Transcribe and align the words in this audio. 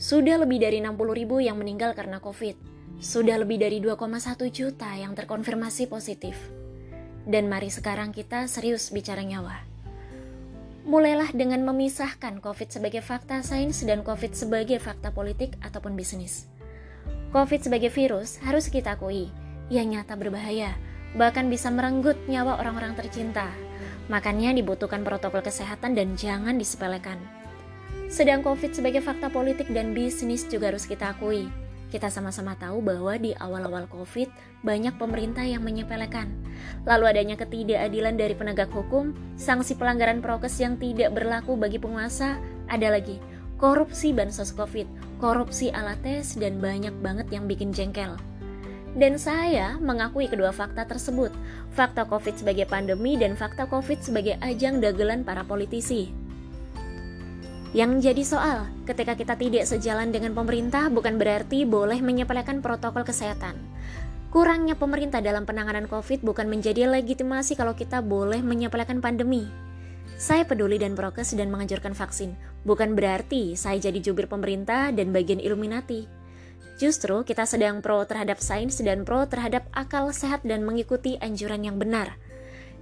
Sudah 0.00 0.40
lebih 0.40 0.64
dari 0.64 0.80
60 0.80 0.96
ribu 1.12 1.44
yang 1.44 1.60
meninggal 1.60 1.92
karena 1.92 2.24
COVID. 2.24 2.56
Sudah 3.04 3.36
lebih 3.36 3.60
dari 3.60 3.84
2,1 3.84 4.48
juta 4.48 4.88
yang 4.96 5.12
terkonfirmasi 5.12 5.92
positif. 5.92 6.40
Dan 7.28 7.52
mari 7.52 7.68
sekarang 7.68 8.08
kita 8.08 8.48
serius 8.48 8.88
bicara 8.96 9.20
nyawa. 9.20 9.60
Mulailah 10.88 11.36
dengan 11.36 11.68
memisahkan 11.68 12.40
COVID 12.40 12.72
sebagai 12.72 13.04
fakta 13.04 13.44
sains 13.44 13.84
dan 13.84 14.00
COVID 14.00 14.32
sebagai 14.32 14.80
fakta 14.80 15.12
politik 15.12 15.60
ataupun 15.60 15.92
bisnis. 15.92 16.48
COVID 17.36 17.60
sebagai 17.60 17.92
virus 17.92 18.40
harus 18.40 18.72
kita 18.72 18.96
akui, 18.96 19.28
ia 19.68 19.84
nyata 19.84 20.16
berbahaya, 20.16 20.80
bahkan 21.12 21.52
bisa 21.52 21.68
merenggut 21.68 22.16
nyawa 22.24 22.56
orang-orang 22.56 22.96
tercinta. 22.96 23.52
Makanya 24.08 24.56
dibutuhkan 24.56 25.04
protokol 25.04 25.44
kesehatan 25.44 25.92
dan 25.92 26.16
jangan 26.16 26.56
disepelekan. 26.56 27.39
Sedang 28.10 28.42
COVID 28.42 28.74
sebagai 28.74 28.98
fakta 29.06 29.30
politik 29.30 29.70
dan 29.70 29.94
bisnis 29.94 30.42
juga 30.50 30.74
harus 30.74 30.82
kita 30.82 31.14
akui. 31.14 31.46
Kita 31.94 32.10
sama-sama 32.10 32.58
tahu 32.58 32.82
bahwa 32.82 33.14
di 33.14 33.38
awal-awal 33.38 33.86
COVID 33.86 34.26
banyak 34.66 34.98
pemerintah 34.98 35.46
yang 35.46 35.62
menyepelekan. 35.62 36.26
Lalu 36.90 37.06
adanya 37.06 37.38
ketidakadilan 37.38 38.18
dari 38.18 38.34
penegak 38.34 38.74
hukum, 38.74 39.14
sanksi 39.38 39.78
pelanggaran 39.78 40.18
prokes 40.18 40.58
yang 40.58 40.74
tidak 40.74 41.14
berlaku 41.14 41.54
bagi 41.54 41.78
penguasa, 41.78 42.34
ada 42.66 42.98
lagi 42.98 43.22
korupsi 43.62 44.10
bansos 44.10 44.56
COVID, 44.56 45.20
korupsi 45.22 45.68
alat 45.70 46.00
tes, 46.02 46.34
dan 46.34 46.58
banyak 46.58 46.96
banget 47.04 47.30
yang 47.30 47.44
bikin 47.46 47.70
jengkel. 47.70 48.16
Dan 48.96 49.22
saya 49.22 49.78
mengakui 49.78 50.26
kedua 50.26 50.50
fakta 50.50 50.82
tersebut, 50.82 51.30
fakta 51.78 52.02
COVID 52.10 52.42
sebagai 52.42 52.66
pandemi 52.66 53.14
dan 53.14 53.38
fakta 53.38 53.70
COVID 53.70 54.02
sebagai 54.02 54.34
ajang 54.42 54.82
dagelan 54.82 55.22
para 55.22 55.46
politisi. 55.46 56.19
Yang 57.70 58.10
jadi 58.10 58.22
soal, 58.26 58.58
ketika 58.82 59.14
kita 59.14 59.38
tidak 59.38 59.62
sejalan 59.62 60.10
dengan 60.10 60.34
pemerintah 60.34 60.90
bukan 60.90 61.22
berarti 61.22 61.62
boleh 61.62 62.02
menyepelekan 62.02 62.58
protokol 62.58 63.06
kesehatan. 63.06 63.54
Kurangnya 64.34 64.74
pemerintah 64.74 65.22
dalam 65.22 65.46
penanganan 65.46 65.86
COVID 65.86 66.26
bukan 66.26 66.50
menjadi 66.50 66.90
legitimasi 66.90 67.54
kalau 67.54 67.78
kita 67.78 68.02
boleh 68.02 68.42
menyepelekan 68.42 68.98
pandemi. 68.98 69.46
Saya 70.18 70.42
peduli 70.42 70.82
dan 70.82 70.98
prokes 70.98 71.30
dan 71.38 71.46
menganjurkan 71.54 71.94
vaksin, 71.94 72.34
bukan 72.66 72.98
berarti 72.98 73.54
saya 73.54 73.78
jadi 73.78 74.02
jubir 74.02 74.26
pemerintah 74.26 74.90
dan 74.90 75.14
bagian 75.14 75.38
Illuminati. 75.38 76.10
Justru 76.82 77.22
kita 77.22 77.46
sedang 77.46 77.78
pro 77.86 78.02
terhadap 78.02 78.42
sains 78.42 78.82
dan 78.82 79.06
pro 79.06 79.30
terhadap 79.30 79.70
akal 79.70 80.10
sehat 80.10 80.42
dan 80.42 80.66
mengikuti 80.66 81.22
anjuran 81.22 81.62
yang 81.62 81.78
benar. 81.78 82.18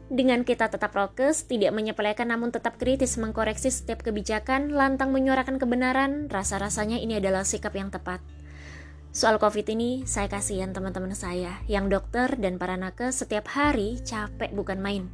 Dengan 0.08 0.40
kita 0.40 0.72
tetap 0.72 0.96
prokes, 0.96 1.44
tidak 1.44 1.76
menyepelekan 1.76 2.32
namun 2.32 2.48
tetap 2.48 2.80
kritis 2.80 3.20
mengkoreksi 3.20 3.68
setiap 3.68 4.00
kebijakan, 4.00 4.72
lantang 4.72 5.12
menyuarakan 5.12 5.60
kebenaran, 5.60 6.32
rasa-rasanya 6.32 6.96
ini 6.96 7.20
adalah 7.20 7.44
sikap 7.44 7.76
yang 7.76 7.92
tepat. 7.92 8.24
Soal 9.12 9.36
COVID 9.36 9.68
ini, 9.68 10.08
saya 10.08 10.32
kasihan 10.32 10.72
teman-teman 10.72 11.12
saya 11.12 11.60
yang 11.68 11.92
dokter 11.92 12.40
dan 12.40 12.56
para 12.56 12.80
nakes 12.80 13.20
setiap 13.20 13.52
hari 13.52 14.00
capek 14.00 14.52
bukan 14.56 14.80
main 14.80 15.08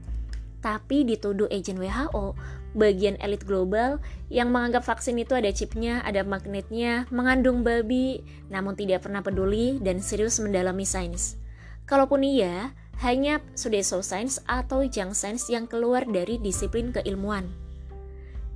tapi 0.65 1.05
dituduh 1.05 1.45
agen 1.53 1.77
WHO, 1.77 2.33
bagian 2.73 3.21
elit 3.21 3.45
global 3.45 4.01
yang 4.33 4.49
menganggap 4.49 4.81
vaksin 4.81 5.21
itu 5.21 5.37
ada 5.37 5.53
chipnya, 5.53 6.01
ada 6.01 6.25
magnetnya, 6.25 7.05
mengandung 7.13 7.61
babi, 7.61 8.25
namun 8.49 8.73
tidak 8.73 9.05
pernah 9.05 9.21
peduli 9.21 9.77
dan 9.85 10.01
serius 10.01 10.41
mendalami 10.41 10.89
sains. 10.89 11.37
Kalaupun 11.85 12.25
iya, 12.25 12.73
hanya 13.05 13.45
Sudeso 13.53 14.01
Science 14.01 14.41
atau 14.49 14.83
junk 14.89 15.13
Science 15.13 15.53
yang 15.53 15.69
keluar 15.69 16.09
dari 16.09 16.41
disiplin 16.41 16.91
keilmuan. 16.91 17.47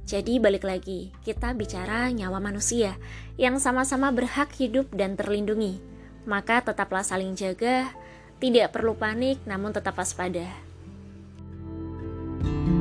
Jadi 0.09 0.41
balik 0.41 0.65
lagi, 0.65 1.13
kita 1.21 1.53
bicara 1.53 2.09
nyawa 2.09 2.41
manusia 2.41 2.97
yang 3.37 3.61
sama-sama 3.61 4.09
berhak 4.09 4.49
hidup 4.57 4.89
dan 4.97 5.21
terlindungi. 5.21 5.85
Maka 6.25 6.65
tetaplah 6.65 7.05
saling 7.05 7.37
jaga, 7.37 7.93
tidak 8.41 8.73
perlu 8.73 8.97
panik 8.97 9.37
namun 9.45 9.77
tetap 9.77 10.01
waspada. 10.01 10.49
thank 12.39 12.69
you 12.71 12.78